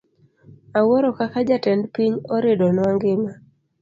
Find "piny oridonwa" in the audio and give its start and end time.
1.95-2.87